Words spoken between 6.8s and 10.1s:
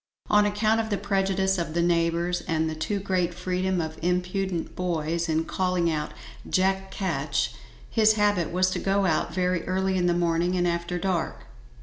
Ketch," his habit was to go out very early in